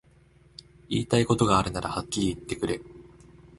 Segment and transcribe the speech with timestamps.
[0.89, 2.81] 言いたいことがあるならはっきり言ってくれ